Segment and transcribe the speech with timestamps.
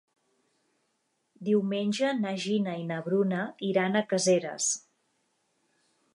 [1.49, 4.73] Diumenge na Gina i na Bruna iran a Caseres.